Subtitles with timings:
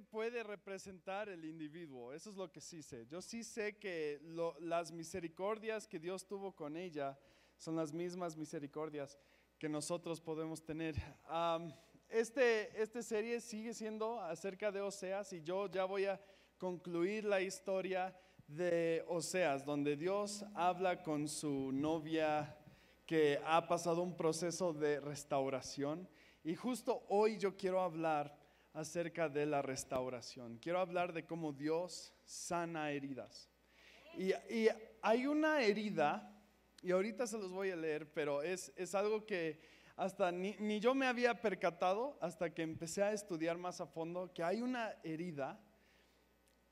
[0.00, 3.06] puede representar el individuo, eso es lo que sí sé.
[3.06, 4.20] Yo sí sé que
[4.60, 7.18] las misericordias que Dios tuvo con ella
[7.56, 9.18] son las mismas misericordias
[9.58, 10.94] que nosotros podemos tener.
[12.08, 16.20] este, esta serie sigue siendo acerca de Oseas y yo ya voy a
[16.58, 18.14] concluir la historia
[18.46, 22.56] de Oseas, donde Dios habla con su novia
[23.06, 26.08] que ha pasado un proceso de restauración.
[26.44, 28.36] Y justo hoy yo quiero hablar
[28.76, 30.58] acerca de la restauración.
[30.58, 33.48] Quiero hablar de cómo Dios sana heridas.
[34.18, 34.32] Y,
[35.00, 36.30] hay una herida,
[36.82, 39.60] y ahorita se los voy a leer, pero es, es algo que
[39.96, 44.32] hasta ni, ni, yo me había percatado hasta que empecé a estudiar más a fondo,
[44.34, 45.58] que hay una herida,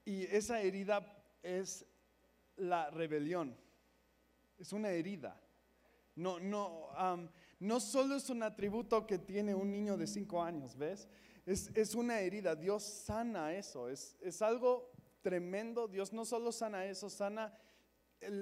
[0.05, 1.87] y esa herida es
[2.57, 3.57] la rebelión.
[4.59, 5.41] Es una herida.
[6.17, 6.91] No, no,
[7.61, 11.09] no solo es un atributo que tiene un niño de cinco años, ¿ves?
[11.47, 12.57] Es, una herida.
[12.57, 13.91] Dios sana eso.
[13.91, 14.91] Es, algo
[15.21, 15.87] tremendo.
[15.89, 17.57] Dios no solo sana eso, sana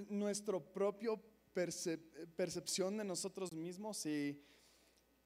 [0.08, 1.20] nuestro propio
[2.36, 4.06] percepción de nosotros mismos.
[4.06, 4.40] Y,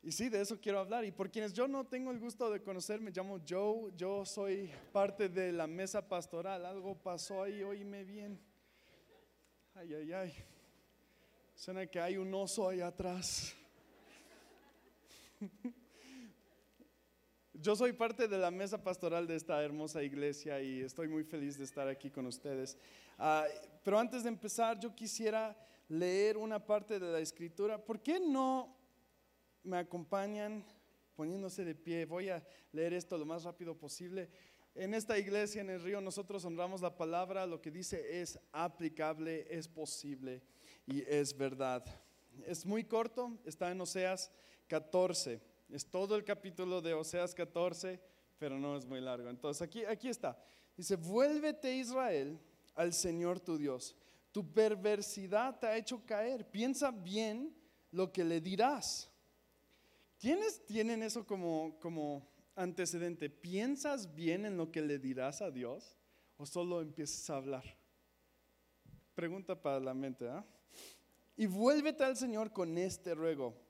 [0.02, 1.04] y sí, de eso quiero hablar.
[1.04, 3.92] Y por quienes yo no tengo el gusto de conocer, me llamo Joe.
[3.94, 6.64] Yo soy parte de la mesa pastoral.
[6.64, 8.40] Algo pasó ahí, oíme bien.
[9.74, 10.34] Ay, ay, ay.
[11.54, 13.54] Suena que hay un oso ahí atrás.
[17.66, 21.58] Yo soy parte de la mesa pastoral de esta hermosa iglesia y estoy muy feliz
[21.58, 22.78] de estar aquí con ustedes.
[23.18, 23.44] Ah,
[23.82, 25.58] pero antes de empezar, yo quisiera
[25.88, 27.84] leer una parte de la escritura.
[27.84, 28.72] ¿Por qué no
[29.64, 30.64] me acompañan
[31.16, 32.04] poniéndose de pie?
[32.04, 34.30] Voy a leer esto lo más rápido posible.
[34.76, 37.46] En esta iglesia, en el río, nosotros honramos la palabra.
[37.46, 40.40] Lo que dice es aplicable, es posible
[40.86, 41.84] y es verdad.
[42.46, 44.30] Es muy corto, está en Oseas
[44.68, 45.55] 14.
[45.68, 48.00] Es todo el capítulo de Oseas 14,
[48.38, 49.28] pero no es muy largo.
[49.28, 50.38] Entonces aquí, aquí está.
[50.76, 52.38] Dice, vuélvete Israel
[52.74, 53.96] al Señor tu Dios.
[54.30, 56.48] Tu perversidad te ha hecho caer.
[56.48, 57.56] Piensa bien
[57.90, 59.10] lo que le dirás.
[60.18, 63.28] ¿Quiénes tienen eso como, como antecedente?
[63.28, 65.98] ¿Piensas bien en lo que le dirás a Dios
[66.36, 67.64] o solo empiezas a hablar?
[69.14, 70.28] Pregunta para la mente.
[70.28, 70.44] ¿ah?
[71.36, 73.65] Y vuélvete al Señor con este ruego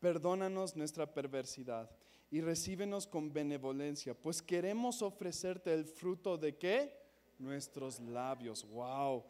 [0.00, 1.90] perdónanos nuestra perversidad
[2.30, 6.96] y recíbenos con benevolencia, pues queremos ofrecerte el fruto de qué?
[7.38, 8.66] Nuestros labios.
[8.68, 9.24] Wow.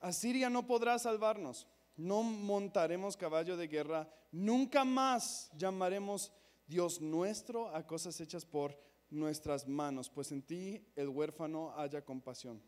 [0.00, 1.66] Asiria no podrá salvarnos.
[1.96, 4.08] No montaremos caballo de guerra.
[4.32, 6.32] Nunca más llamaremos
[6.66, 8.78] Dios nuestro a cosas hechas por
[9.10, 12.60] nuestras manos, pues en ti el huérfano haya compasión.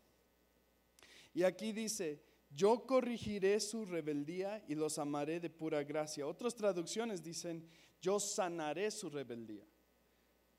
[1.33, 2.23] Y aquí dice,
[2.57, 6.25] yo corrigiré su rebeldía y los amaré de pura gracia.
[6.25, 7.63] Otras traducciones dicen,
[8.01, 9.63] yo sanaré su rebeldía.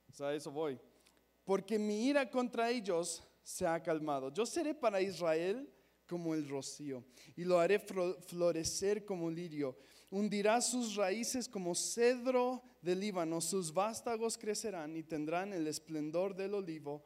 [0.09, 0.79] O sea, eso voy.
[1.45, 4.33] Porque mi ira contra ellos se ha calmado.
[4.33, 5.69] Yo seré para Israel
[6.07, 7.05] como el rocío
[7.35, 9.77] y lo haré florecer como lirio.
[10.09, 16.55] Hundirá sus raíces como cedro del Líbano, sus vástagos crecerán y tendrán el esplendor del
[16.55, 17.05] olivo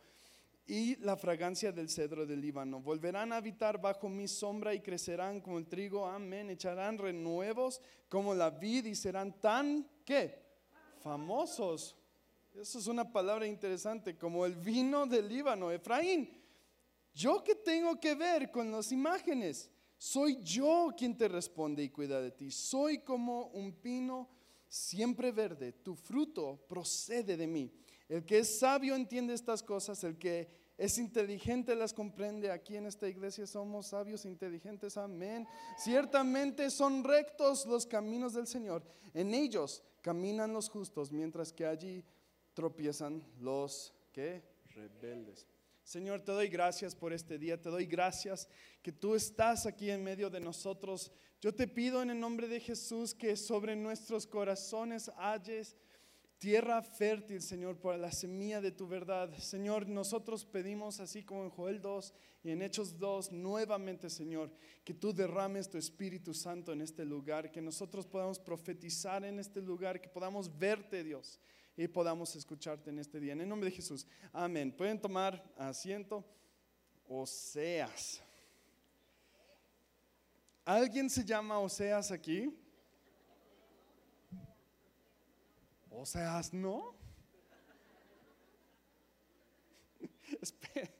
[0.66, 2.80] y la fragancia del cedro del Líbano.
[2.80, 6.50] Volverán a habitar bajo mi sombra y crecerán como el trigo, amén.
[6.50, 10.40] Echarán renuevos como la vid y serán tan, ¿qué?
[11.00, 11.96] Famosos.
[12.54, 15.70] Eso es una palabra interesante, como el vino del Líbano.
[15.70, 16.30] Efraín,
[17.14, 19.70] ¿yo qué tengo que ver con las imágenes?
[19.96, 22.50] Soy yo quien te responde y cuida de ti.
[22.50, 24.28] Soy como un pino
[24.68, 25.72] siempre verde.
[25.72, 27.72] Tu fruto procede de mí
[28.12, 30.46] el que es sabio entiende estas cosas, el que
[30.76, 32.50] es inteligente las comprende.
[32.50, 35.46] Aquí en esta iglesia somos sabios e inteligentes, amén.
[35.78, 38.84] Ciertamente son rectos los caminos del Señor.
[39.14, 42.04] En ellos caminan los justos, mientras que allí
[42.52, 44.44] tropiezan los que
[44.74, 45.46] rebeldes.
[45.82, 48.46] Señor, te doy gracias por este día, te doy gracias
[48.82, 51.10] que tú estás aquí en medio de nosotros.
[51.40, 55.76] Yo te pido en el nombre de Jesús que sobre nuestros corazones hayes
[56.42, 59.32] tierra fértil, Señor, para la semilla de tu verdad.
[59.38, 62.12] Señor, nosotros pedimos, así como en Joel 2
[62.42, 64.50] y en Hechos 2, nuevamente, Señor,
[64.82, 69.62] que tú derrames tu Espíritu Santo en este lugar, que nosotros podamos profetizar en este
[69.62, 71.38] lugar, que podamos verte, Dios,
[71.76, 73.34] y podamos escucharte en este día.
[73.34, 74.04] En el nombre de Jesús.
[74.32, 74.72] Amén.
[74.72, 76.24] Pueden tomar asiento.
[77.06, 78.20] Oseas.
[80.64, 82.52] ¿Alguien se llama Oseas aquí?
[85.94, 86.94] Oseas, ¿no?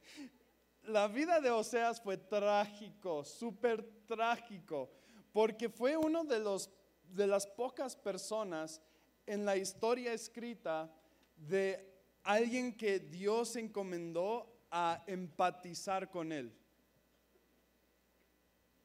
[0.85, 4.91] La vida de Oseas fue trágico, súper trágico,
[5.33, 6.71] porque fue uno de, los,
[7.05, 8.83] de las pocas personas
[9.27, 10.93] en la historia escrita
[11.37, 11.89] de
[12.23, 16.53] alguien que Dios encomendó a empatizar con él.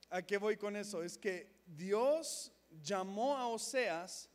[0.10, 1.04] ¿A qué voy con eso?
[1.04, 4.30] Es que Dios llamó a Oseas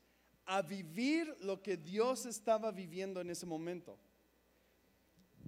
[0.46, 3.98] a vivir lo que Dios estaba viviendo en ese momento.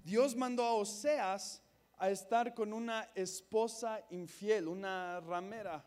[0.02, 1.62] Dios mandó a Oseas
[1.96, 5.84] a estar con una esposa infiel, una ramera.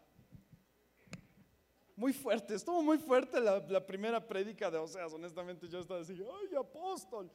[1.95, 6.55] Muy fuerte, estuvo muy fuerte la, primera prédica de Oseas, honestamente yo estaba así, ay
[6.55, 7.31] apóstol,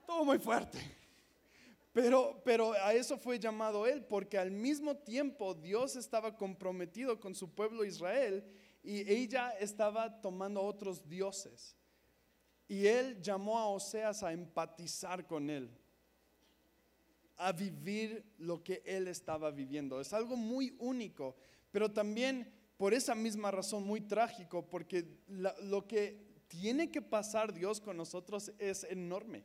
[0.00, 0.78] estuvo muy fuerte.
[1.92, 7.34] Pero, pero a eso fue llamado él, porque al mismo tiempo Dios estaba comprometido con
[7.34, 8.44] su pueblo Israel
[8.88, 11.76] y ella estaba tomando otros dioses.
[12.66, 15.70] Y él llamó a Oseas a empatizar con él,
[17.36, 20.00] a vivir lo que él estaba viviendo.
[20.00, 21.36] Es algo muy único,
[21.70, 27.82] pero también por esa misma razón muy trágico, porque lo que tiene que pasar Dios
[27.82, 29.44] con nosotros es enorme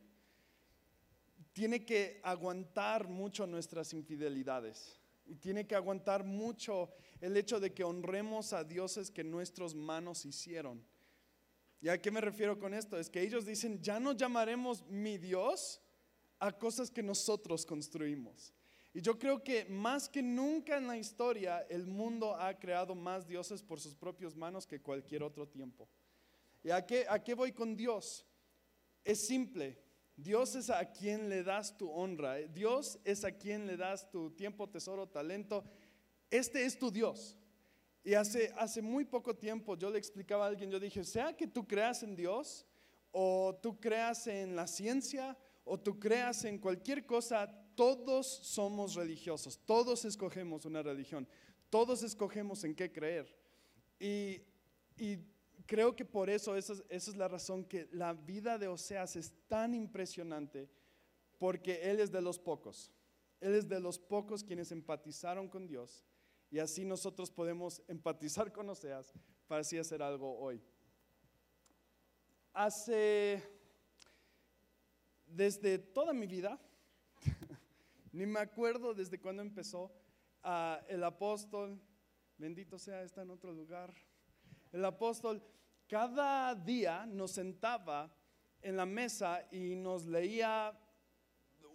[1.54, 5.00] tiene que aguantar mucho nuestras infidelidades.
[5.26, 10.24] Y tiene que aguantar mucho el hecho de que honremos a dioses que nuestras manos
[10.24, 10.84] hicieron.
[11.80, 12.98] ¿Y a qué me refiero con esto?
[12.98, 15.82] Es que ellos dicen, ya no llamaremos mi Dios
[16.38, 18.54] a cosas que nosotros construimos.
[18.92, 23.26] Y yo creo que más que nunca en la historia el mundo ha creado más
[23.26, 25.88] dioses por sus propias manos que cualquier otro tiempo.
[26.62, 28.24] ¿Y a qué, a qué voy con Dios?
[29.04, 29.78] Es simple,
[30.16, 32.38] Dios es a quien le das tu honra.
[32.38, 32.48] Eh.
[32.48, 35.64] Dios es a quien le das tu tiempo, tesoro, talento.
[36.30, 37.36] Este es tu Dios.
[38.04, 41.46] Y hace, hace muy poco tiempo yo le explicaba a alguien, yo dije, sea que
[41.46, 42.66] tú creas en Dios
[43.10, 49.58] o tú creas en la ciencia o tú creas en cualquier cosa, todos somos religiosos,
[49.64, 51.26] todos escogemos una religión,
[51.70, 53.34] todos escogemos en qué creer.
[53.98, 54.42] Y,
[54.98, 55.18] y
[55.66, 59.74] creo que por eso esa es, la razón que la vida de Oseas es tan
[59.74, 60.68] impresionante,
[61.38, 62.92] porque él es de los pocos.
[63.40, 66.06] Él es de los pocos quienes empatizaron con Dios.
[66.50, 69.12] Y así nosotros podemos empatizar con Oseas
[69.46, 70.62] para así hacer algo hoy.
[72.52, 73.42] Hace,
[75.26, 76.60] desde toda mi vida,
[78.12, 79.92] ni me acuerdo desde cuándo empezó,
[80.42, 81.80] ah, el apóstol,
[82.38, 83.92] bendito sea, está en otro lugar,
[84.74, 85.40] el apóstol
[85.86, 88.12] cada día nos sentaba
[88.60, 90.76] en la mesa y nos leía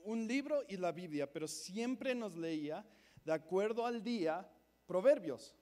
[0.03, 2.85] un libro y la Biblia, pero siempre nos leía,
[3.23, 4.45] de acuerdo al día,
[4.85, 5.55] Proverbios.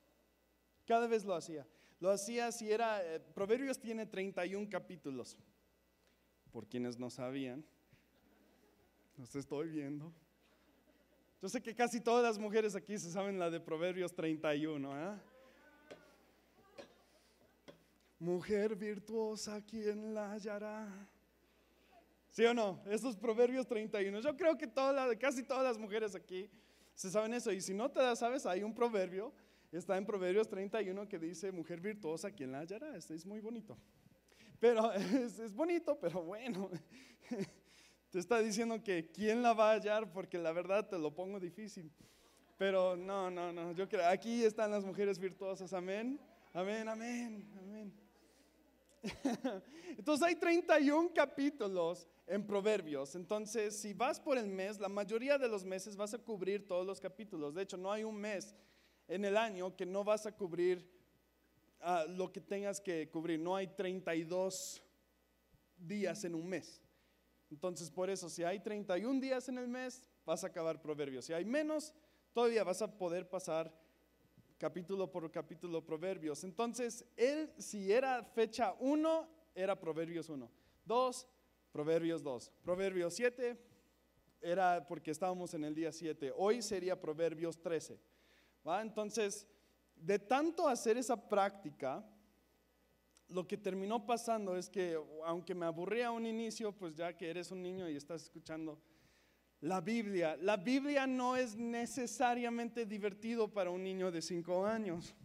[0.85, 1.67] Cada vez lo hacía.
[1.99, 5.37] Lo hacía si era, eh, Proverbios tiene 31 capítulos.
[6.51, 7.63] Por quienes no sabían,
[9.15, 10.11] los estoy viendo.
[11.39, 15.13] Yo sé que casi todas las mujeres aquí se saben la de Proverbios 31.
[15.13, 15.19] ¿eh?
[18.19, 20.87] Mujer virtuosa, ¿quién la hallará?
[22.29, 22.81] ¿Sí o no?
[22.85, 24.19] Esos proverbios 31.
[24.21, 24.71] Yo creo que
[25.19, 26.49] casi todas las mujeres aquí
[26.93, 27.51] se saben eso.
[27.51, 29.33] Y si no te la sabes, hay un proverbio,
[29.71, 32.95] está en Proverbios 31 que dice, mujer virtuosa, ¿quién la hallará?
[32.95, 33.77] Este es muy bonito.
[34.59, 36.69] Pero es, es bonito, pero bueno.
[38.09, 41.39] Te está diciendo que quién la va a hallar porque la verdad te lo pongo
[41.39, 41.91] difícil.
[42.57, 43.73] Pero no, no, no.
[43.73, 45.73] Yo creo, aquí están las mujeres virtuosas.
[45.73, 46.19] Amén.
[46.53, 47.93] Amén, amén, amén.
[49.97, 53.15] Entonces hay 31 capítulos en Proverbios.
[53.15, 56.85] Entonces, si vas por el mes, la mayoría de los meses vas a cubrir todos
[56.85, 57.53] los capítulos.
[57.53, 58.55] De hecho, no hay un mes
[59.07, 60.89] en el año que no vas a cubrir
[61.79, 63.39] ah, lo que tengas que cubrir.
[63.39, 64.83] No hay 32
[65.77, 66.81] días en un mes.
[67.49, 71.25] Entonces, por eso, si hay 31 días en el mes, vas a acabar Proverbios.
[71.25, 71.93] Si hay menos,
[72.33, 73.73] todavía vas a poder pasar
[74.57, 76.43] capítulo por capítulo Proverbios.
[76.43, 80.49] Entonces, él, si era fecha 1, era Proverbios 1.
[80.85, 81.27] 2,
[81.71, 82.51] Proverbios 2.
[82.63, 83.57] Proverbios 7
[84.41, 86.33] era porque estábamos en el día 7.
[86.35, 87.99] Hoy sería Proverbios 13.
[88.67, 88.81] ¿va?
[88.81, 89.47] Entonces,
[89.95, 92.05] de tanto hacer esa práctica,
[93.27, 97.51] lo que terminó pasando es que, aunque me aburría un inicio, pues ya que eres
[97.51, 98.79] un niño y estás escuchando
[99.61, 100.37] la Biblia.
[100.41, 105.15] La Biblia no es necesariamente divertido para un niño de cinco años.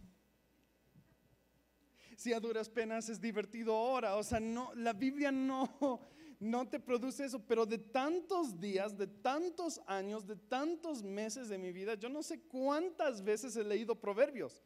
[2.15, 5.99] Si a duras penas es divertido ahora, o sea, no, la Biblia no,
[6.39, 11.57] no te produce eso, pero de tantos días, de tantos años, de tantos meses de
[11.57, 14.63] mi vida, yo no sé cuántas veces he leído proverbios,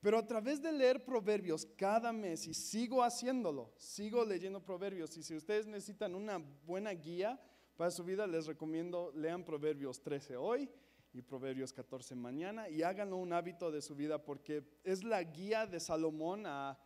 [0.00, 5.22] pero a través de leer proverbios cada mes y sigo haciéndolo, sigo leyendo proverbios y
[5.22, 7.40] si ustedes necesitan una buena guía,
[7.78, 10.68] para su vida les recomiendo, lean Proverbios 13 hoy
[11.12, 15.64] y Proverbios 14 mañana y háganlo un hábito de su vida porque es la guía
[15.64, 16.76] de Salomón a,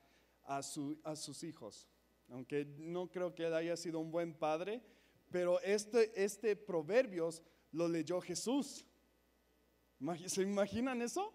[0.61, 1.89] sus hijos.
[2.29, 4.83] Aunque no creo que haya sido un buen padre,
[5.31, 8.85] pero este, este Proverbios lo leyó Jesús.
[10.27, 11.33] ¿Se imaginan eso?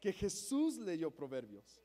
[0.00, 1.84] Que Jesús leyó Proverbios.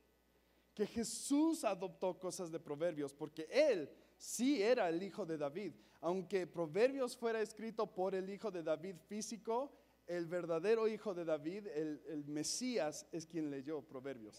[0.72, 5.72] Que Jesús adoptó cosas de Proverbios, porque Él sí era el hijo de David.
[6.02, 9.72] Aunque Proverbios fuera escrito por el hijo de David físico,
[10.06, 14.38] el verdadero hijo de David, el, Mesías, es quien leyó Proverbios.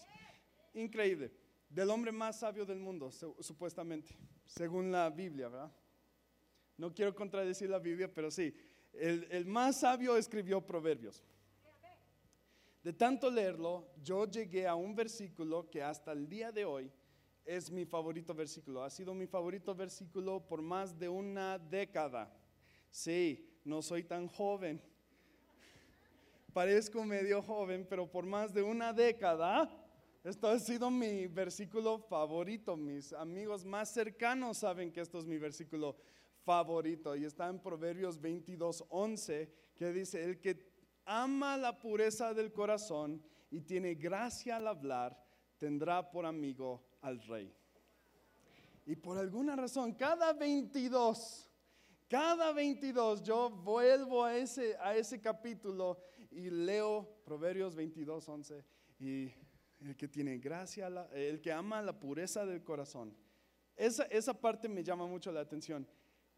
[0.74, 1.32] Increíble.
[1.68, 5.72] Del hombre más sabio del mundo, supuestamente, según la Biblia, ¿verdad?
[6.76, 8.54] No quiero contradecir la Biblia, pero sí,
[8.92, 11.22] el, más sabio escribió proverbios.
[12.82, 16.92] De tanto leerlo, yo llegué a un versículo que hasta el día de hoy
[17.44, 18.82] es mi favorito versículo.
[18.82, 22.32] Ha sido mi favorito versículo por más de una década.
[22.90, 24.80] Sí, no soy tan joven.
[26.52, 29.70] Parezco medio joven, pero por más de una década,
[30.22, 32.76] esto ha sido mi versículo favorito.
[32.76, 35.96] Mis amigos más cercanos saben que esto es mi versículo
[36.44, 40.70] favorito y está en Proverbios 22, 11, que dice, el que
[41.04, 45.18] ama la pureza del corazón y tiene gracia al hablar,
[45.58, 47.52] tendrá por amigo al rey.
[48.86, 51.48] Y por alguna razón, cada 22,
[52.08, 55.98] cada 22 yo vuelvo a ese, a ese capítulo
[56.30, 58.64] y leo Proverbios 22, 11
[58.98, 59.32] y
[59.80, 63.14] el que tiene gracia, el que ama la pureza del corazón.
[63.76, 65.86] Esa, esa parte me llama mucho la atención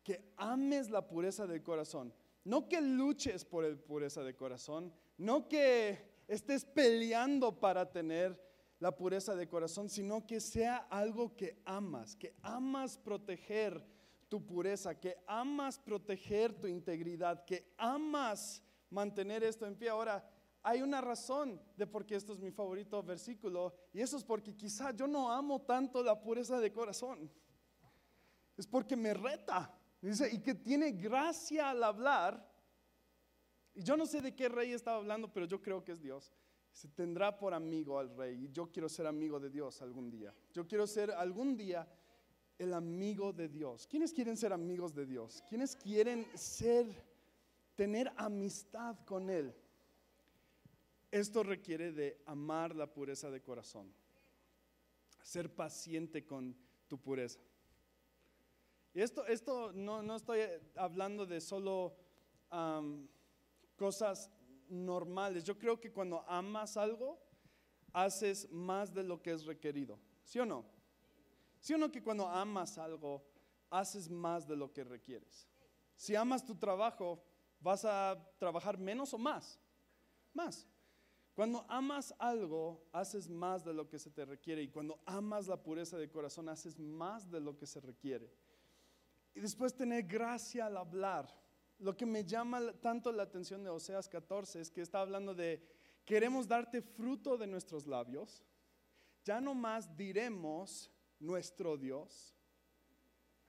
[0.02, 2.12] que ames la pureza del corazón.
[2.44, 8.38] No que luches por la pureza del corazón, no que estés peleando para tener
[8.78, 13.84] la pureza de corazón, sino que sea algo que amas, que amas proteger
[14.28, 19.88] tu pureza, que amas proteger tu integridad, que amas mantener esto en pie.
[19.88, 20.28] Ahora,
[20.62, 24.56] hay una razón de por qué esto es mi favorito versículo, y eso es porque
[24.56, 27.30] quizá yo no amo tanto la pureza de corazón.
[28.56, 29.72] Es porque me reta.
[30.00, 32.50] Dice, y que tiene gracia al hablar.
[33.74, 36.32] Y yo no sé de qué rey estaba hablando, pero yo creo que es Dios.
[36.74, 38.46] Se tendrá por amigo al rey.
[38.46, 40.34] Y yo quiero ser amigo de Dios algún día.
[40.52, 41.88] Yo quiero ser algún día
[42.58, 43.86] el amigo de Dios.
[43.86, 45.40] ¿Quiénes quieren ser amigos de Dios?
[45.48, 46.84] ¿Quiénes quieren ser,
[47.76, 49.54] tener amistad con Él?
[51.12, 53.94] Esto requiere de amar la pureza de corazón.
[55.22, 56.56] Ser paciente con
[56.88, 57.38] tu pureza.
[58.94, 60.40] Y esto, esto no, no estoy
[60.74, 61.94] hablando de solo
[63.76, 64.28] cosas
[64.74, 65.44] normales.
[65.44, 67.18] Yo creo que cuando amas algo,
[67.92, 69.98] haces más de lo que es requerido.
[70.24, 70.64] ¿Sí o no?
[71.60, 73.24] ¿Sí o no que cuando amas algo,
[73.70, 75.48] haces más de lo que requieres?
[75.96, 77.24] Si amas tu trabajo,
[77.60, 79.60] ¿vas a trabajar menos o más?
[80.32, 80.66] Más.
[81.34, 84.62] Cuando amas algo, haces más de lo que se te requiere.
[84.62, 88.32] Y cuando amas la pureza de corazón, haces más de lo que se requiere.
[89.34, 91.26] Y después tener gracia al hablar.
[91.84, 95.62] Lo que me llama tanto la atención de Oseas 14 es que está hablando de
[96.06, 98.42] queremos darte fruto de nuestros labios.
[99.22, 102.34] Ya no más diremos nuestro Dios.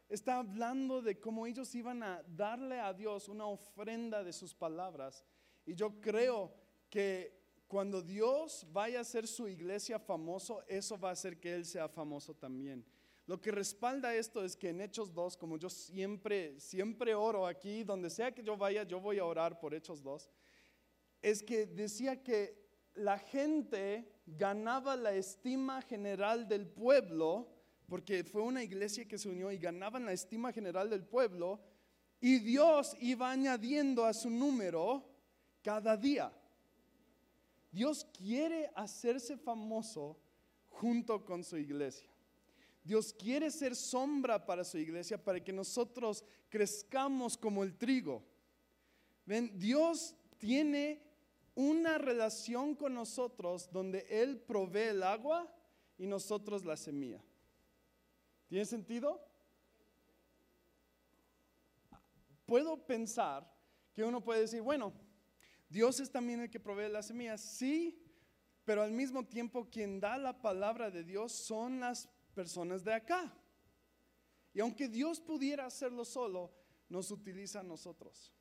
[0.10, 5.26] Está hablando de cómo ellos iban a darle a Dios una ofrenda de sus palabras.
[5.66, 6.54] Y yo creo
[6.90, 7.40] que
[7.70, 11.88] cuando Dios vaya a ser su iglesia famoso, eso va a hacer que Él sea
[11.88, 12.86] famoso también.
[13.28, 17.84] Lo que respalda esto es que en Hechos 2, como yo siempre, siempre oro aquí,
[17.84, 20.30] donde sea que yo vaya, yo voy a orar por Hechos 2,
[21.24, 22.64] es que decía que
[22.94, 27.52] la gente ganaba la estima general del pueblo,
[27.88, 31.60] porque fue una iglesia que se unió y ganaban la estima general del pueblo,
[32.22, 35.04] y Dios iba añadiendo a su número
[35.64, 36.32] cada día.
[37.72, 40.18] Dios quiere hacerse famoso
[40.70, 42.15] junto con su iglesia.
[42.86, 48.24] Dios quiere ser sombra para su iglesia para que nosotros crezcamos como el trigo.
[49.26, 51.02] Ven, Dios tiene
[51.56, 55.52] una relación con nosotros donde Él provee el agua
[55.98, 57.24] y nosotros la semilla.
[58.48, 59.20] ¿Tiene sentido?
[62.46, 63.52] Puedo pensar
[63.96, 64.94] que uno puede decir, bueno,
[65.68, 68.00] Dios es también el que provee la semilla, sí,
[68.64, 73.34] pero al mismo tiempo quien da la palabra de Dios son las personas de acá.
[74.54, 76.54] Y aunque Dios pudiera hacerlo solo,
[76.90, 78.32] nos utiliza a nosotros.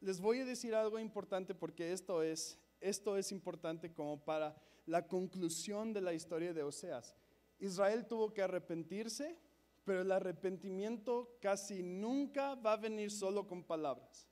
[0.00, 4.54] Les voy a decir algo importante porque esto es, esto es importante como para
[4.86, 7.14] la conclusión de la historia de Oseas.
[7.58, 9.38] Israel tuvo que arrepentirse,
[9.84, 14.28] pero el arrepentimiento casi nunca va a venir solo con palabras.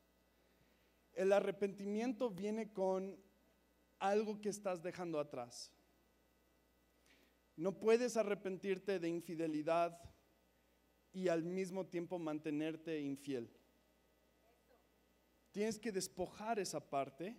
[1.14, 3.18] El arrepentimiento viene con
[3.98, 5.72] algo que estás dejando atrás.
[7.56, 9.98] No puedes arrepentirte de infidelidad
[11.12, 13.50] y al mismo tiempo mantenerte infiel.
[15.50, 17.36] Tienes que despojar esa parte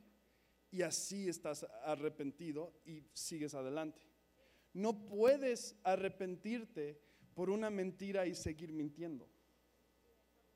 [0.70, 4.01] y así estás arrepentido y sigues adelante.
[4.74, 7.01] No puedes arrepentirte
[7.34, 9.29] por una mentira y seguir mintiendo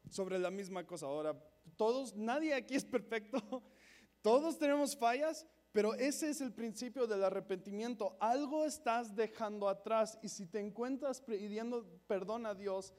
[0.10, 1.08] sobre la misma cosa.
[1.08, 1.38] Ahora,
[1.76, 3.64] todos, nadie aquí es perfecto,
[4.22, 5.46] todos tenemos fallas,
[5.78, 8.18] pero ese es el principio del arrepentimiento.
[8.20, 12.96] Algo estás dejando atrás y si te encuentras pidiendo perdón a Dios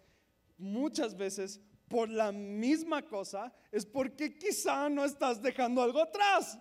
[0.57, 6.57] muchas veces por la misma cosa, es porque quizá no estás dejando algo atrás.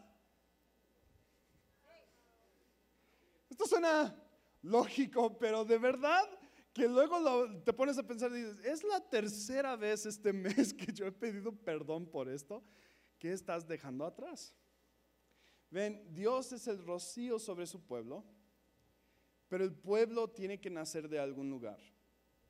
[3.51, 4.19] Esto suena
[4.63, 6.23] lógico, pero de verdad
[6.73, 10.91] que luego te pones a pensar y dices, es la tercera vez este mes que
[10.91, 12.63] yo he pedido perdón por esto,
[13.19, 14.55] ¿qué estás dejando atrás?
[15.69, 18.23] Ven, Dios es el rocío sobre su pueblo,
[19.47, 21.79] pero el pueblo tiene que nacer de algún lugar,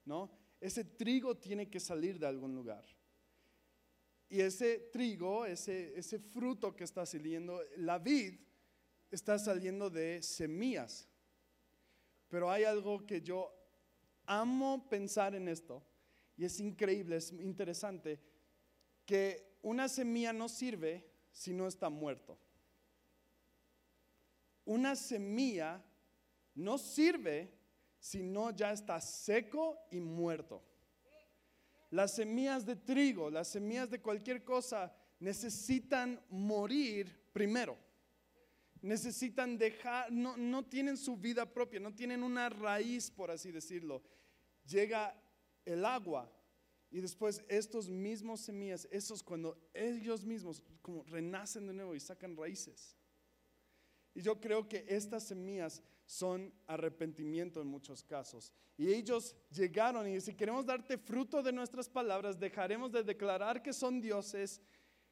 [0.06, 0.32] ¿no?
[0.60, 2.86] Ese trigo tiene que salir de algún lugar.
[4.30, 8.40] Y ese trigo, ese, ese fruto que está saliendo, la vid,
[9.10, 11.08] está saliendo de semillas.
[12.28, 13.54] Pero hay algo que yo
[14.26, 15.82] amo pensar en esto,
[16.36, 18.20] y es increíble, es interesante,
[19.06, 22.38] que una semilla no sirve si no está muerto.
[24.68, 25.82] Una semilla
[26.56, 27.50] no sirve
[28.00, 30.62] si no ya está seco y muerto.
[31.90, 37.78] Las semillas de trigo, las semillas de cualquier cosa necesitan morir primero.
[38.82, 44.04] Necesitan dejar, no, no tienen su vida propia, no tienen una raíz, por así decirlo.
[44.66, 45.16] Llega
[45.64, 46.30] el agua
[46.92, 52.36] y después estos mismos semillas, esos cuando ellos mismos como renacen de nuevo y sacan
[52.36, 52.98] raíces.
[54.18, 58.52] Y yo creo que estas semillas son arrepentimiento en muchos casos.
[58.76, 63.72] Y ellos llegaron y si queremos darte fruto de nuestras palabras, dejaremos de declarar que
[63.72, 64.60] son dioses.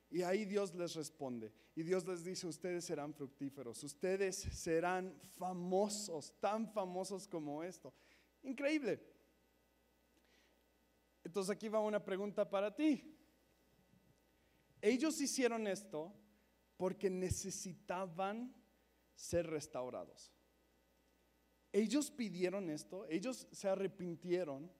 [0.10, 1.54] Y ahí Dios les responde.
[1.76, 7.94] Y Dios les dice, ustedes serán fructíferos, ustedes serán famosos, tan famosos como esto.
[8.42, 9.00] Increíble.
[11.24, 13.16] Entonces aquí va una pregunta para ti.
[14.82, 16.12] Ellos hicieron esto
[16.76, 18.65] porque necesitaban
[19.16, 20.32] ser restaurados.
[21.72, 24.72] Ellos pidieron esto, ellos se arrepintieron.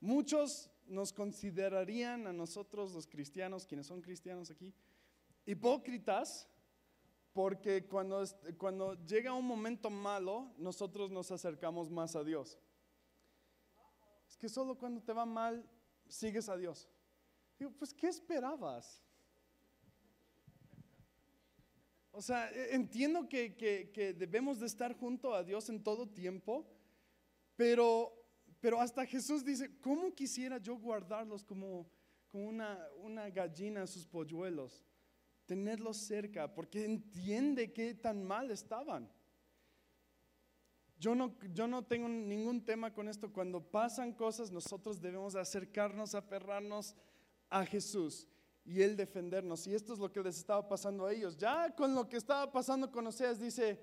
[0.00, 4.72] Muchos nos considerarían a nosotros los cristianos, quienes son cristianos aquí,
[5.46, 6.48] hipócritas,
[7.32, 8.24] porque cuando,
[8.56, 12.58] cuando llega un momento malo, nosotros nos acercamos más a Dios.
[14.28, 15.64] Es que solo cuando te va mal,
[16.08, 16.88] sigues a Dios.
[17.58, 19.02] Digo, pues, ¿qué esperabas?
[22.18, 26.66] O sea, e, entiendo que, debemos de estar junto a Dios en todo tiempo,
[27.54, 28.12] pero,
[28.58, 31.88] pero hasta Jesús dice, ¿cómo quisiera yo guardarlos como,
[32.26, 34.82] como una, una gallina sus polluelos?
[35.46, 39.08] Tenerlos cerca, porque entiende que tan mal estaban.
[40.98, 43.32] Yo no, yo no tengo ningún tema con esto.
[43.32, 46.96] Cuando pasan cosas, nosotros debemos acercarnos, aferrarnos
[47.48, 48.26] a Jesús
[48.68, 49.66] y Él defendernos.
[49.66, 51.38] Y esto es lo que les estaba pasando a ellos.
[51.38, 53.82] Ya con lo que estaba pasando con Oseas, dice,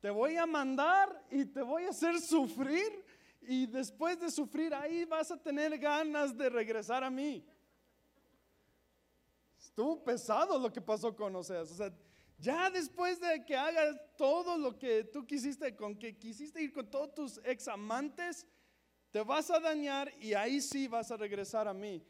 [0.00, 3.04] te voy a mandar y te voy a hacer sufrir
[3.42, 7.44] y después de sufrir ahí vas a tener ganas de regresar a mí.
[9.60, 11.70] Estuvo pesado lo que pasó con Oseas.
[11.70, 11.92] O sea,
[12.38, 16.90] ya después de que hagas todo lo que tú quisiste, con que quisiste ir con
[16.90, 18.46] todos tus ex amantes,
[19.10, 22.02] te vas a dañar y ahí sí vas a regresar a mí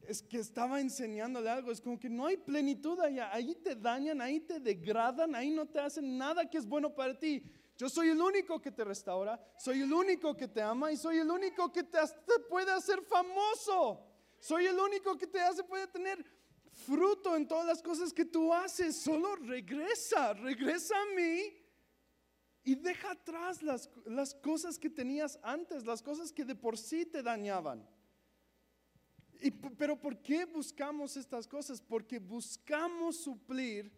[0.00, 4.20] es que estaba enseñándole algo, es como que no hay plenitud allá, ahí te dañan,
[4.20, 7.42] ahí te degradan, ahí no te hacen nada que es bueno para ti.
[7.76, 11.18] Yo soy el único que te restaura, soy el único que te ama y soy
[11.18, 11.98] el único que te,
[12.48, 14.04] puede hacer famoso.
[14.40, 16.24] Soy el único que te hace, puede tener
[16.72, 18.96] fruto en todas las cosas que tú haces.
[18.96, 21.54] Solo regresa, regresa a mí
[22.64, 27.04] y deja atrás las, las cosas que tenías antes, las cosas que de por sí
[27.04, 27.86] te dañaban
[29.76, 31.80] pero ¿por qué buscamos estas cosas?
[31.80, 33.92] Porque buscamos suplir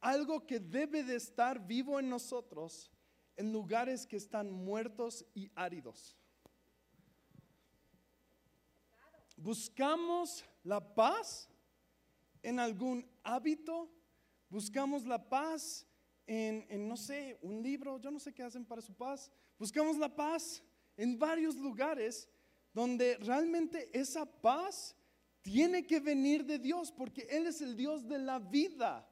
[0.00, 2.90] algo que debe de estar vivo en nosotros
[3.36, 6.16] en lugares que están muertos y áridos.
[9.36, 11.48] Buscamos la paz
[12.42, 13.90] en algún hábito,
[14.48, 15.86] buscamos la paz
[16.26, 20.14] en, no sé, un libro, yo no sé qué hacen para su paz, buscamos la
[20.14, 20.62] paz
[20.96, 22.28] en varios lugares
[22.76, 24.94] donde realmente esa paz
[25.40, 29.08] tiene que venir de Dios, porque Él es el Dios de la vida.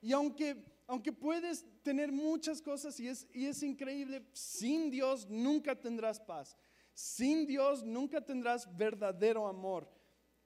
[0.00, 0.56] Y aunque,
[0.88, 6.56] aunque puedes tener muchas cosas y es, y es increíble, sin Dios nunca tendrás paz.
[6.92, 9.88] Sin Dios nunca tendrás verdadero amor.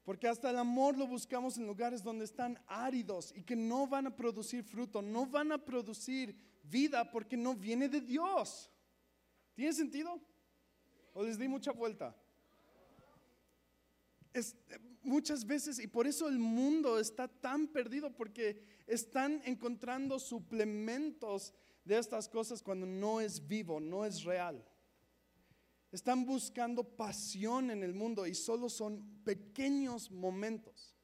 [0.04, 4.06] Porque hasta el amor lo buscamos en lugares donde están áridos y que no van
[4.06, 8.70] a producir fruto, no van a producir vida porque no viene de Dios.
[9.54, 10.20] ¿Tiene sentido?
[11.14, 12.14] ¿O les di mucha vuelta?
[14.32, 14.56] Es,
[15.02, 21.98] muchas veces, y por eso el mundo está tan perdido, porque están encontrando suplementos de
[21.98, 24.64] estas cosas cuando no es vivo, no es real.
[25.90, 30.94] Están buscando pasión en el mundo y solo son pequeños momentos.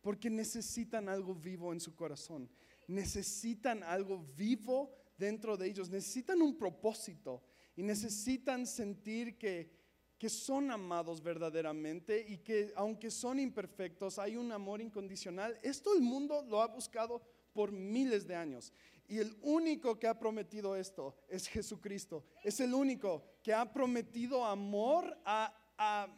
[0.00, 2.50] Porque necesitan algo vivo en su corazón.
[2.88, 5.90] Necesitan algo vivo dentro de ellos.
[5.90, 7.42] Necesitan un propósito.
[7.82, 9.68] Necesitan sentir que,
[10.16, 15.58] que son amados verdaderamente y que aunque son imperfectos, hay un amor incondicional.
[15.64, 17.20] Esto el mundo lo ha buscado
[17.52, 18.72] por miles de años.
[19.08, 22.24] Y el único que ha prometido esto es Jesucristo.
[22.44, 26.08] Es el único que ha prometido amor a, a,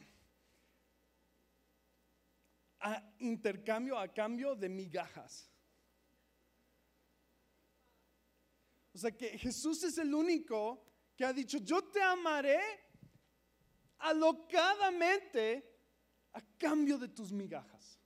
[3.21, 5.51] intercambio, a cambio de migajas.
[8.93, 12.61] O sea que Jesús es el único que ha dicho, yo te amaré
[13.99, 15.71] alocadamente
[16.33, 17.99] a cambio de tus migajas.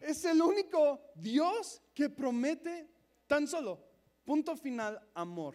[0.00, 2.90] Es el único Dios que promete
[3.26, 3.88] tan solo,
[4.24, 5.54] punto final, amor.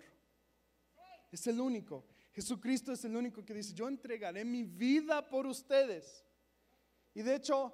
[1.31, 2.07] Es el único.
[2.31, 6.23] Jesucristo es el único que dice, yo entregaré mi vida por ustedes.
[7.13, 7.73] Y de hecho,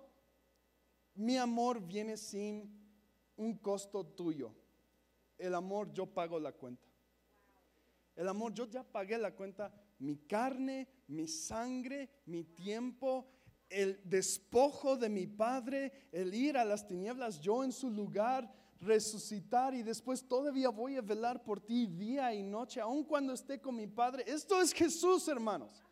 [1.15, 2.81] mi amor viene sin
[3.35, 4.55] un costo tuyo.
[5.37, 6.87] El amor yo pago la cuenta.
[8.15, 9.73] El amor yo ya pagué la cuenta.
[9.99, 13.27] Mi carne, mi sangre, mi tiempo,
[13.69, 19.73] el despojo de mi Padre, el ir a las tinieblas, yo en su lugar, resucitar
[19.73, 23.75] y después todavía voy a velar por ti día y noche, aun cuando esté con
[23.75, 24.23] mi Padre.
[24.27, 25.83] Esto es Jesús, hermanos.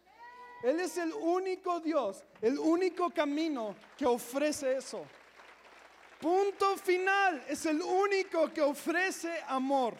[0.63, 5.03] Él es el único Dios, el único camino que ofrece eso.
[6.21, 9.97] Punto final, es el único que ofrece amor.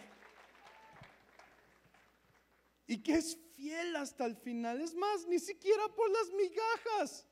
[2.86, 4.80] Y que es fiel hasta el final.
[4.80, 7.26] Es más, ni siquiera por las migajas.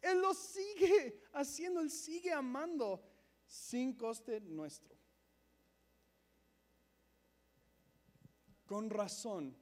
[0.00, 3.02] Él lo sigue haciendo, Él sigue amando
[3.46, 4.96] sin coste nuestro.
[8.64, 9.54] Con razón,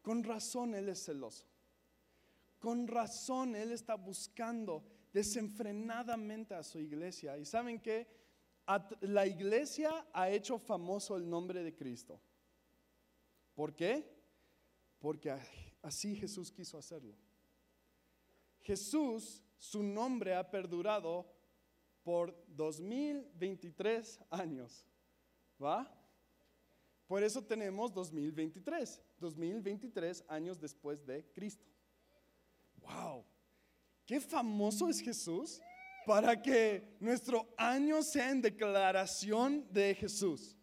[0.00, 1.46] con razón Él es celoso.
[2.58, 7.36] Con razón Él está buscando desenfrenadamente a su iglesia.
[7.38, 8.06] ¿Y saben que
[9.00, 12.20] La iglesia ha hecho famoso el nombre de Cristo.
[13.54, 14.08] ¿Por qué?
[14.98, 15.36] Porque
[15.82, 17.14] así Jesús quiso hacerlo.
[18.60, 21.26] Jesús, su nombre ha perdurado
[22.02, 24.86] por 2023 años.
[25.62, 25.92] ¿Va?
[27.06, 31.66] Por eso tenemos 2023, 2023 años después de Cristo.
[32.76, 33.24] ¡Wow!
[34.06, 35.60] Qué famoso es Jesús
[36.06, 40.56] para que nuestro año sea en declaración de Jesús.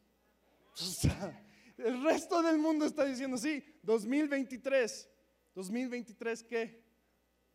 [1.77, 5.09] el resto del mundo está diciendo, sí, 2023.
[5.55, 6.89] ¿2023 qué?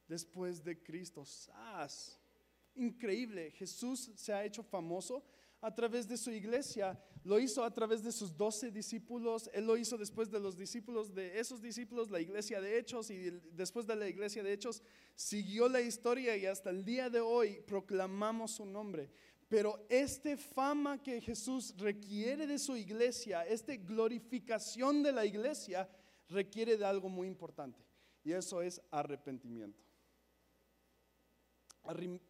[0.09, 1.25] después de Cristo.
[1.25, 2.21] ¡Sas!
[2.75, 5.25] Increíble, Jesús se ha hecho famoso
[5.65, 9.79] a través de su iglesia, lo hizo a través de sus doce discípulos, Él lo
[9.79, 13.97] hizo después de los discípulos de esos discípulos, la iglesia de Hechos, y después de
[13.97, 14.83] la iglesia de Hechos
[15.15, 19.11] siguió la historia y hasta el día de hoy proclamamos su nombre.
[19.49, 25.89] Pero este fama que Jesús requiere de su iglesia, esta glorificación de la iglesia,
[26.29, 27.83] requiere de algo muy importante,
[28.23, 29.83] y eso es arrepentimiento.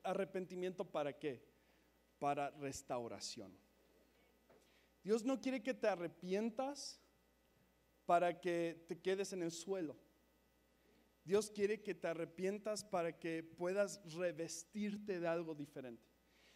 [0.05, 1.54] Arrepentimiento para qué?
[2.18, 3.57] Para restauración.
[5.03, 7.00] Dios no quiere que te arrepientas
[8.07, 9.96] para que te quedes en el suelo.
[11.24, 16.07] Dios quiere que te arrepientas para que puedas revestirte de algo diferente.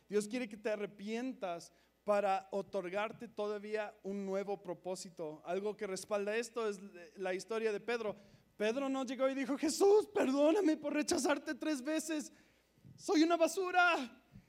[0.09, 1.73] Dios quiere que te arrepientas
[2.05, 5.43] para otorgarte todavía un nuevo propósito.
[5.45, 6.81] Algo que respalda esto es
[7.17, 8.17] la historia de Pedro.
[8.57, 12.33] Pedro no llegó y dijo, Jesús, perdóname por rechazarte tres veces
[12.99, 13.97] soy una basura.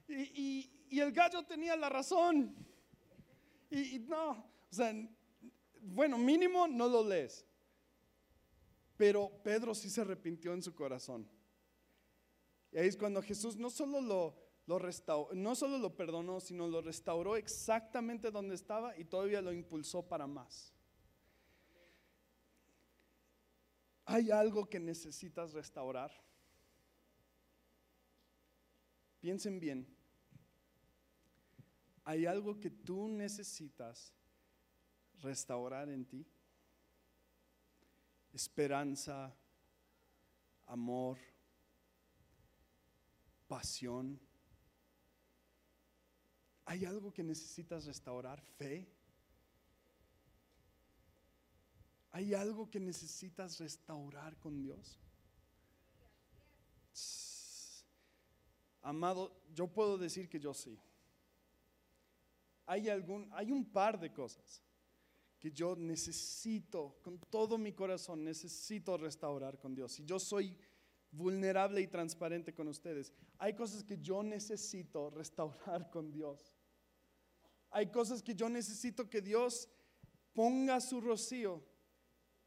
[0.08, 2.56] Y, el gallo tenía la razón.
[3.70, 4.92] Y, no, o sea,
[5.82, 7.46] bueno, mínimo no lo lees.
[8.98, 11.30] Pero Pedro sí se arrepintió en su corazón.
[12.72, 16.68] Y ahí es cuando Jesús no solo lo, lo restauró, no solo lo perdonó, sino
[16.68, 20.74] lo restauró exactamente donde estaba y todavía lo impulsó para más.
[24.06, 26.12] ¿Hay algo que necesitas restaurar?
[29.20, 29.99] Piensen bien.
[32.10, 34.12] ¿Hay algo que tú necesitas
[35.22, 36.26] restaurar en ti?
[38.34, 39.32] esperanza,
[40.66, 41.20] amor,
[43.48, 44.20] pasión.
[46.66, 48.42] ¿Hay algo que necesitas restaurar?
[48.42, 48.92] ¿Fe?
[52.10, 54.98] ¿Hay algo que necesitas restaurar con Dios?
[58.82, 60.80] Amado, yo puedo decir que yo sí.
[62.72, 64.64] Hay, algún, hay un par de cosas
[65.40, 70.00] que yo necesito, con todo mi corazón, necesito restaurar con Dios.
[70.00, 70.56] Y yo soy
[71.10, 73.12] vulnerable y transparente con ustedes.
[73.40, 76.54] Hay cosas que yo necesito restaurar con Dios.
[77.72, 79.68] Hay cosas que yo necesito que Dios
[80.34, 81.64] ponga su rocío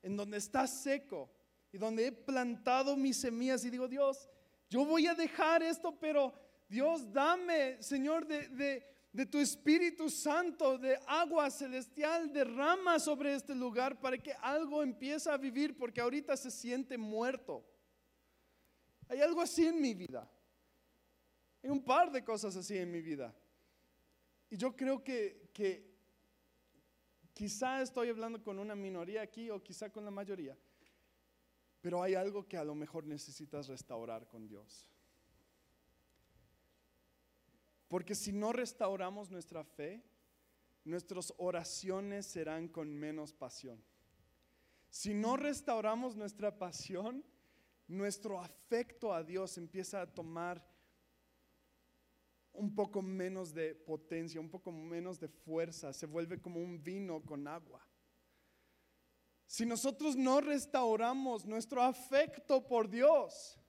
[0.03, 1.33] en donde está seco
[1.73, 4.29] y donde he plantado mis semillas y digo, Dios,
[4.71, 6.33] yo voy a dejar esto, pero
[6.69, 8.93] Dios, dame, Señor, de, de,
[9.27, 15.37] tu Espíritu Santo, de agua celestial, derrama sobre este lugar para que algo empiece a
[15.37, 17.63] vivir, porque ahorita se siente muerto.
[19.09, 20.27] Hay algo así en mi vida.
[21.63, 23.35] Hay un par de cosas así en mi vida.
[24.49, 25.93] Y yo creo que, que
[27.35, 30.57] quizá estoy hablando con una minoría aquí o quizá con la mayoría,
[31.83, 34.92] pero hay algo que a lo mejor necesitas restaurar con Dios.
[37.93, 40.03] Porque si no restauramos nuestra fe,
[40.83, 43.85] nuestras oraciones serán con menos pasión.
[44.89, 47.23] Si no restauramos nuestra pasión,
[47.87, 50.67] nuestro afecto a Dios empieza a tomar
[52.55, 57.21] un poco menos de potencia, un poco menos de fuerza, se vuelve como un vino
[57.21, 57.87] con agua.
[59.47, 63.62] Si nosotros no restauramos nuestro afecto por Dios,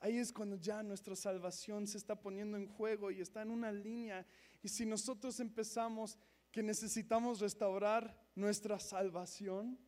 [0.00, 3.72] ahí es cuando ya nuestra salvación se está poniendo en juego y está en una
[3.72, 4.26] línea.
[4.62, 6.18] Y si nosotros empezamos
[6.52, 9.78] que necesitamos restaurar nuestra salvación,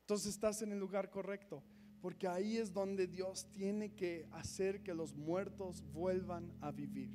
[0.00, 1.62] entonces estás en el lugar correcto
[2.06, 7.10] porque ahí es donde Dios tiene que hacer que los muertos vuelvan a vivir.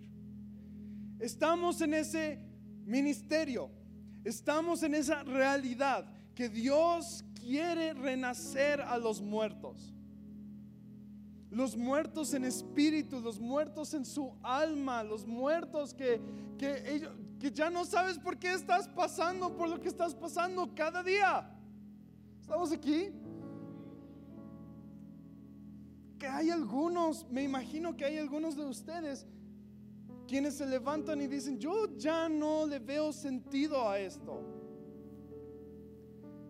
[1.18, 2.40] Estamos en ese
[2.84, 3.72] ministerio,
[4.26, 9.94] estamos en esa realidad que Dios quiere renacer a los muertos.
[11.52, 16.20] Los muertos en espíritu, los muertos en su alma, los muertos que,
[16.58, 17.08] que,
[17.40, 21.48] que ya no sabes por qué estás pasando por lo que estás pasando cada día.
[22.42, 23.12] ¿Estamos aquí?
[26.22, 29.26] que hay algunos, me imagino que hay algunos de ustedes
[30.28, 34.40] quienes se levantan y dicen, yo ya no le veo sentido a esto.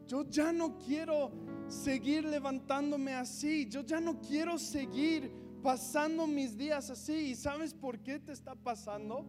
[0.06, 1.32] Yo ya no quiero
[1.72, 3.68] seguir levantándome así.
[3.68, 5.32] Yo ya no quiero seguir
[5.64, 7.32] pasando mis días así.
[7.32, 9.26] ¿Y sabes por qué te está pasando?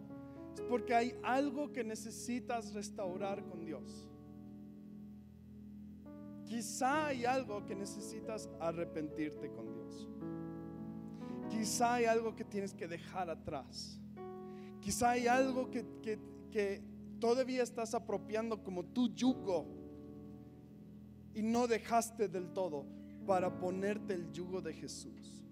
[0.54, 4.08] Es porque hay algo que necesitas restaurar con Dios.
[6.44, 10.08] Quizá hay algo que necesitas arrepentirte con Dios.
[11.48, 13.98] Quizá hay algo que tienes que dejar atrás.
[14.80, 15.86] Quizá hay algo que,
[16.50, 16.82] que
[17.18, 19.81] todavía estás apropiando como tu yugo
[21.34, 22.86] y no dejaste del todo
[23.26, 25.42] para ponerte el yugo de Jesús.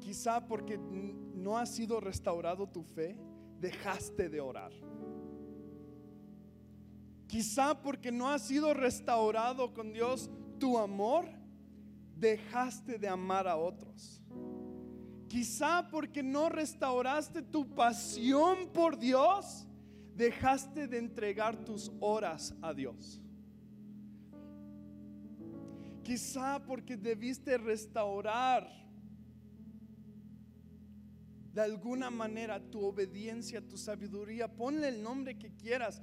[0.00, 3.16] Quizá porque no ha sido restaurado tu fe,
[3.60, 4.72] dejaste de orar.
[7.28, 11.26] Quizá porque no ha sido restaurado con Dios, tu amor,
[12.16, 14.20] dejaste de amar a otros.
[15.28, 19.64] Quizá porque no restauraste tu pasión por Dios,
[20.20, 23.22] dejaste de entregar tus horas a Dios.
[26.02, 28.68] Quizá porque debiste restaurar
[31.54, 34.46] de alguna manera tu obediencia, tu sabiduría.
[34.46, 36.02] Ponle el nombre que quieras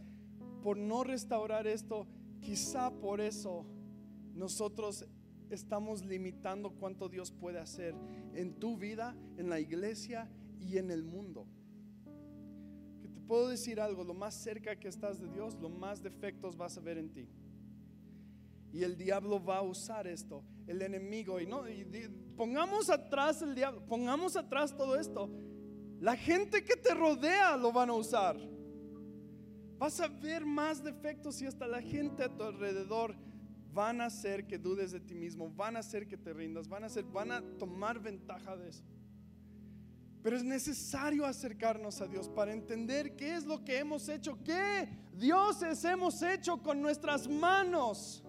[0.64, 2.08] por no restaurar esto.
[2.42, 3.68] Quizá por eso
[4.34, 5.06] nosotros
[5.52, 7.94] estamos limitando cuánto Dios puede hacer
[8.34, 10.28] en tu vida, en la iglesia
[10.60, 11.48] y en el mundo.
[13.28, 16.82] Puedo decir algo, lo más cerca que estás de Dios, lo más defectos vas a
[16.82, 17.28] ver en ti.
[18.72, 21.40] Y el diablo va a usar esto, el enemigo.
[21.40, 21.64] Y no,
[22.38, 25.30] pongamos atrás el diablo, pongamos atrás todo esto.
[26.00, 28.38] La gente que te rodea lo van a usar.
[29.78, 33.16] Vas a ver más defectos y hasta la gente a tu alrededor
[33.74, 36.84] van a hacer que dudes de ti mismo, van a hacer que te rindas, van
[36.84, 38.84] a hacer, van a tomar ventaja de eso.
[40.24, 44.90] Pero es necesario acercarnos a Dios para entender qué es lo que hemos hecho, qué
[45.14, 48.24] dioses hemos hecho con nuestras manos.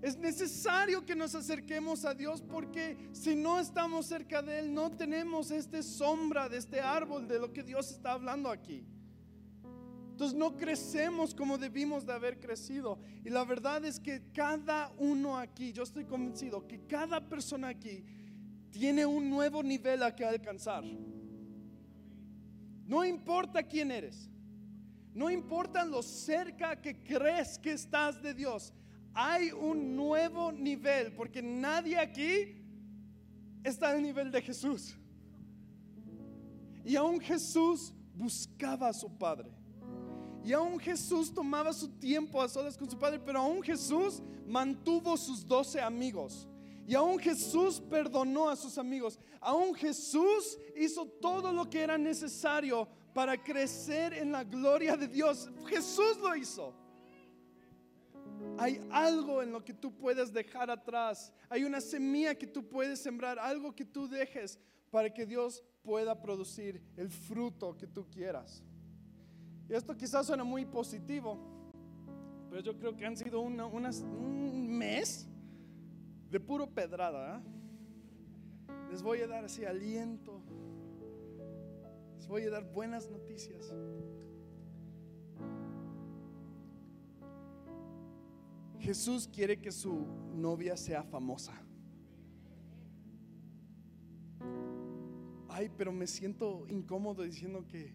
[0.00, 4.90] Es necesario que nos acerquemos a Dios porque si no estamos cerca de Él, no
[4.90, 8.84] tenemos esta sombra de este árbol de lo que Dios está hablando aquí.
[10.10, 12.98] Entonces no crecemos como debimos de haber crecido.
[13.24, 18.04] Y la verdad es que cada uno aquí, yo estoy convencido que cada persona aquí
[18.72, 20.82] tiene un nuevo nivel a que alcanzar.
[22.86, 24.28] No importa quién eres.
[25.14, 28.72] No importa lo cerca que crees que estás de Dios.
[29.14, 32.56] Hay un nuevo nivel porque nadie aquí
[33.62, 34.96] está al nivel de Jesús.
[36.84, 39.50] Y aún Jesús buscaba a su Padre.
[40.44, 45.16] Y aún Jesús tomaba su tiempo a solas con su Padre, pero aún Jesús mantuvo
[45.16, 46.48] sus doce amigos.
[46.86, 49.18] Y aún Jesús perdonó a sus amigos.
[49.40, 55.48] Aún Jesús hizo todo lo que era necesario para crecer en la gloria de Dios.
[55.66, 56.74] Jesús lo hizo.
[58.58, 61.32] Hay algo en lo que tú puedes dejar atrás.
[61.48, 64.58] Hay una semilla que tú puedes sembrar, algo que tú dejes
[64.90, 68.62] para que Dios pueda producir el fruto que tú quieras.
[69.68, 71.38] Y esto quizás suena muy positivo,
[72.50, 75.28] pero yo creo que han sido un mes
[76.32, 77.36] de puro pedrada.
[77.36, 77.42] ¿ah?
[78.90, 80.40] Les voy a dar así aliento.
[82.16, 83.72] Les voy a dar buenas noticias.
[88.80, 91.52] Jesús quiere que su novia sea famosa.
[95.48, 97.94] Ay, pero me siento incómodo diciendo que,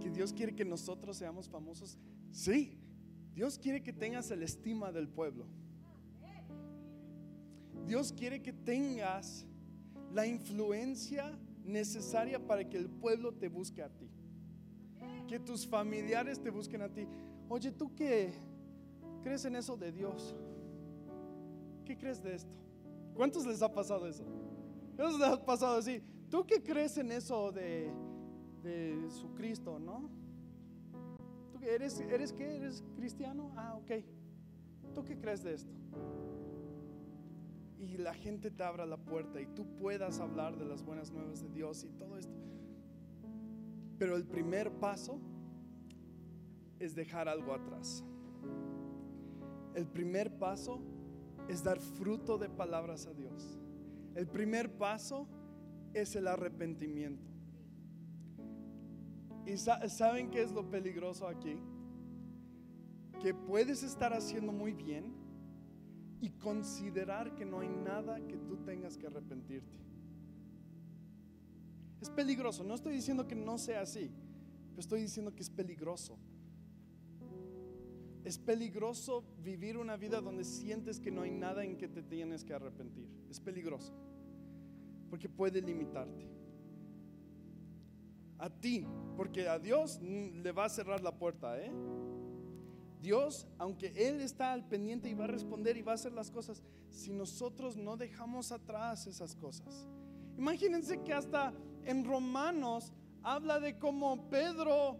[0.00, 1.98] que Dios quiere que nosotros seamos famosos.
[2.30, 2.78] Sí,
[3.34, 5.46] Dios quiere que tengas el estima del pueblo.
[7.86, 9.46] Dios quiere que tengas
[10.12, 14.08] la influencia necesaria para que el pueblo te busque a ti.
[15.26, 17.06] Que tus familiares te busquen a ti.
[17.48, 18.32] Oye, ¿tú qué
[19.22, 20.34] crees en eso de Dios?
[21.84, 22.52] ¿Qué crees de esto?
[23.14, 24.24] ¿Cuántos les ha pasado eso?
[24.96, 26.02] ¿Cuántos les ha pasado así?
[26.30, 27.90] ¿Tú qué crees en eso de,
[28.62, 30.10] de su Cristo, no?
[31.52, 32.56] ¿Tú eres, eres qué?
[32.56, 33.52] ¿Eres cristiano?
[33.56, 34.04] Ah, ok.
[34.94, 35.72] ¿Tú qué crees de esto?
[37.82, 41.42] Y la gente te abra la puerta y tú puedas hablar de las buenas nuevas
[41.42, 42.38] de Dios y todo esto.
[43.98, 45.20] Pero el primer paso
[46.78, 48.04] es dejar algo atrás.
[49.74, 50.80] El primer paso
[51.48, 53.58] es dar fruto de palabras a Dios.
[54.14, 55.26] El primer paso
[55.92, 57.28] es el arrepentimiento.
[59.44, 61.58] ¿Y saben qué es lo peligroso aquí?
[63.20, 65.21] Que puedes estar haciendo muy bien
[66.22, 69.76] y considerar que no hay nada que tú tengas que arrepentirte.
[72.00, 74.08] Es peligroso, no estoy diciendo que no sea así,
[74.70, 76.16] pero estoy diciendo que es peligroso.
[78.24, 82.44] Es peligroso vivir una vida donde sientes que no hay nada en que te tienes
[82.44, 83.08] que arrepentir.
[83.28, 83.92] Es peligroso.
[85.10, 86.24] Porque puede limitarte.
[88.38, 91.72] A ti, porque a Dios le va a cerrar la puerta, ¿eh?
[93.02, 96.30] Dios, aunque Él está al pendiente y va a responder y va a hacer las
[96.30, 99.88] cosas, si nosotros no dejamos atrás esas cosas.
[100.38, 101.52] Imagínense que hasta
[101.84, 104.98] en Romanos habla de cómo Pedro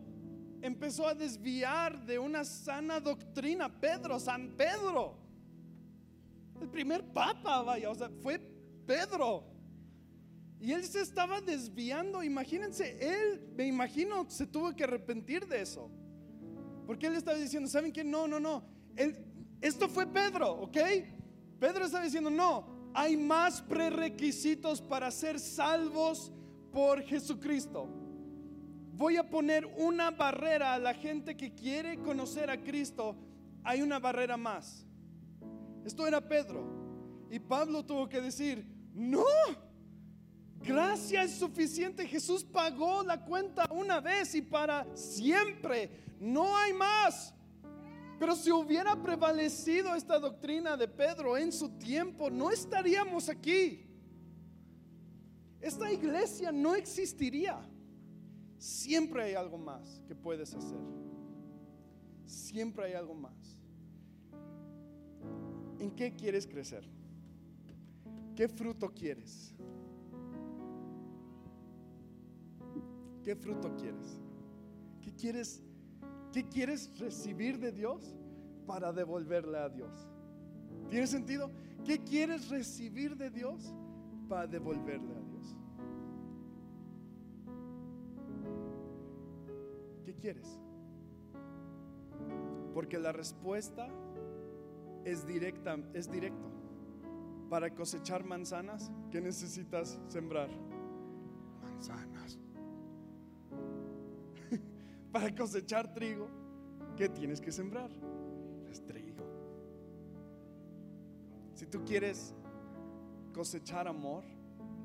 [0.62, 3.68] empezó a desviar de una sana doctrina.
[3.80, 5.14] Pedro, San Pedro,
[6.60, 8.40] el primer papa, vaya, o sea, fue
[8.84, 9.44] Pedro.
[10.60, 15.88] Y él se estaba desviando, imagínense, él, me imagino, se tuvo que arrepentir de eso.
[16.86, 18.04] Porque él estaba diciendo, ¿saben qué?
[18.04, 18.64] No, no, no.
[19.60, 20.76] esto fue Pedro, ¿ok?
[21.58, 26.32] Pedro estaba diciendo, no, hay más prerequisitos para ser salvos
[26.72, 27.88] por Jesucristo.
[28.94, 33.16] Voy a poner una barrera a la gente que quiere conocer a Cristo.
[33.64, 34.86] Hay una barrera más.
[35.84, 37.26] Esto era Pedro.
[37.30, 39.24] Y Pablo tuvo que decir, no,
[40.62, 42.06] gracia es suficiente.
[42.06, 45.90] Jesús pagó la cuenta una vez y para siempre.
[46.20, 47.34] No hay más.
[48.18, 53.84] Pero si hubiera prevalecido esta doctrina de Pedro en su tiempo, no estaríamos aquí.
[55.60, 57.60] Esta iglesia no existiría.
[58.58, 60.78] Siempre hay algo más que puedes hacer.
[62.26, 63.56] Siempre hay algo más.
[65.80, 66.84] ¿En qué quieres crecer?
[68.36, 69.52] ¿Qué fruto quieres?
[73.24, 74.18] ¿Qué fruto quieres?
[75.00, 75.62] ¿Qué quieres?
[76.32, 78.16] ¿Qué quieres recibir de Dios
[78.66, 80.08] para devolverle a Dios?
[80.88, 81.50] ¿Tiene sentido?
[81.84, 83.74] ¿Qué quieres recibir de Dios
[84.28, 85.56] para devolverle a Dios?
[90.04, 90.58] ¿Qué quieres?
[92.74, 93.88] Porque la respuesta
[95.04, 96.50] es directa, es directo.
[97.50, 100.48] Para cosechar manzanas, ¿qué necesitas sembrar?
[101.62, 102.41] Manzanas.
[105.12, 106.28] Para cosechar trigo,
[106.96, 107.90] ¿qué tienes que sembrar?
[108.70, 109.22] Es trigo.
[111.54, 112.34] Si tú quieres
[113.32, 114.24] cosechar amor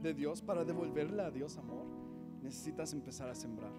[0.01, 1.85] de Dios para devolverle a Dios amor,
[2.41, 3.71] necesitas empezar a sembrar.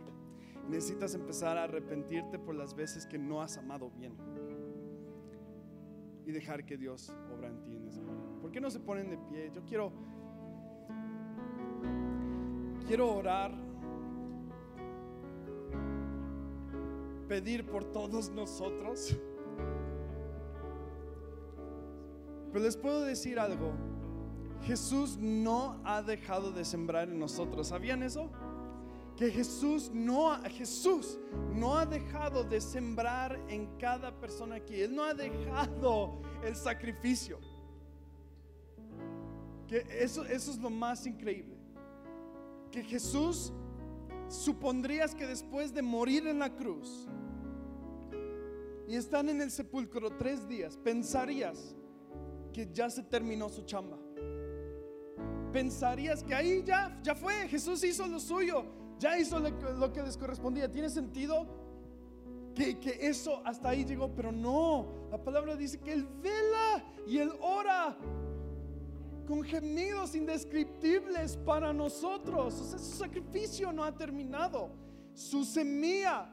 [0.68, 4.14] Necesitas empezar a arrepentirte por las veces que no has amado bien
[6.26, 8.40] y dejar que Dios obra en ti en ese momento.
[8.40, 9.50] ¿Por qué no se ponen de pie?
[9.54, 9.92] Yo quiero
[12.86, 13.67] quiero orar
[17.28, 19.16] pedir por todos nosotros.
[22.52, 23.72] Pero les puedo decir algo.
[24.62, 27.68] Jesús no ha dejado de sembrar en nosotros.
[27.68, 28.30] ¿Sabían eso?
[29.16, 31.18] Que Jesús no, Jesús
[31.54, 34.80] no ha dejado de sembrar en cada persona aquí.
[34.80, 37.38] Él no ha dejado el sacrificio.
[39.66, 41.56] Que eso, eso es lo más increíble.
[42.70, 43.52] Que Jesús
[44.28, 47.08] supondrías que después de morir en la cruz
[48.88, 51.76] y están en el sepulcro tres días, pensarías
[52.54, 53.98] que ya se terminó su chamba.
[55.52, 58.64] Pensarías que ahí ya, ya fue, Jesús hizo lo suyo,
[58.98, 60.72] ya hizo lo, que les correspondía.
[60.72, 61.46] ¿Tiene sentido?
[62.54, 65.08] Que, que, eso hasta ahí llegó, pero no.
[65.10, 67.94] La palabra dice que Él vela y Él ora
[69.26, 72.54] con gemidos indescriptibles para nosotros.
[72.54, 74.70] su sacrificio no ha terminado.
[75.12, 76.30] Su semilla,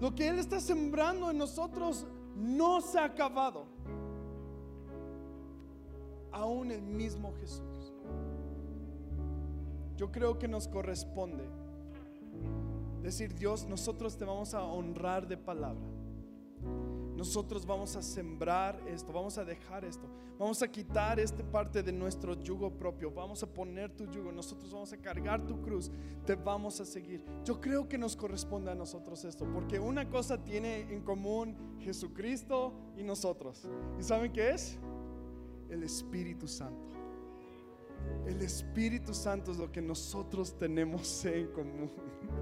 [0.00, 3.66] lo que Él está sembrando en nosotros, no se ha acabado.
[6.30, 7.92] Aún el mismo Jesús.
[9.96, 11.44] Yo creo que nos corresponde
[13.02, 15.88] decir, Dios, nosotros te vamos a honrar de palabra
[17.18, 20.08] nosotros vamos a sembrar esto, vamos a dejar esto,
[20.38, 24.70] vamos a quitar esta parte de nuestro yugo propio, vamos a poner tu yugo, nosotros
[24.70, 25.90] vamos a cargar tu cruz,
[26.24, 27.24] te vamos a seguir.
[27.44, 32.72] Yo creo que nos corresponde a nosotros esto, porque una cosa tiene en común Jesucristo
[32.96, 33.68] y nosotros.
[33.98, 34.78] ¿Y saben qué es?
[35.70, 36.97] El Espíritu Santo.
[38.26, 41.90] El Espíritu Santo es lo que nosotros tenemos en común.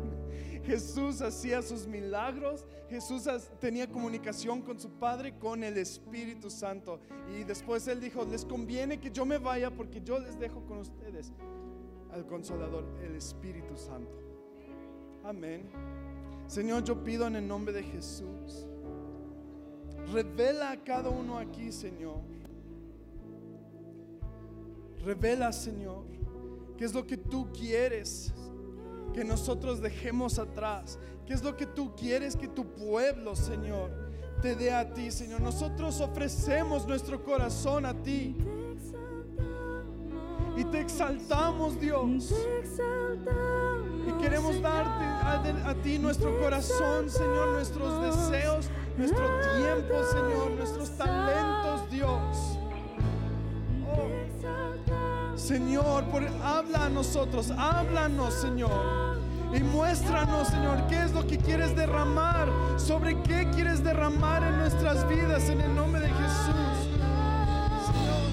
[0.65, 3.29] Jesús hacía sus milagros, Jesús
[3.61, 6.99] tenía comunicación con su Padre, con el Espíritu Santo.
[7.33, 10.79] Y después Él dijo, les conviene que yo me vaya porque yo les dejo con
[10.79, 11.33] ustedes
[12.13, 14.19] al consolador, el Espíritu Santo.
[15.23, 15.69] Amén.
[16.49, 18.67] Señor, yo pido en el nombre de Jesús,
[20.13, 22.21] revela a cada uno aquí, Señor.
[25.07, 26.03] Revela, Señor,
[26.77, 28.35] qué es lo que tú quieres
[29.15, 30.99] que nosotros dejemos atrás?
[31.25, 33.93] ¿Qué es lo que tú quieres que tu pueblo, Señor,
[34.43, 35.41] te dé a ti, Señor?
[35.41, 38.37] Nosotros ofrecemos nuestro corazón a ti.
[40.57, 42.35] Y te exaltamos, Dios.
[44.09, 49.25] Y queremos darte a, ti nuestro corazón, Señor, nuestros deseos, nuestro
[49.57, 52.59] tiempo, Señor, nuestros talentos, Dios.
[55.47, 59.21] Señor, por, habla a nosotros, háblanos, Señor.
[59.55, 65.09] Y muéstranos, Señor, qué es lo que quieres derramar, sobre qué quieres derramar en nuestras
[65.09, 66.89] vidas, en el nombre de Jesús.
[67.87, 68.27] Señor,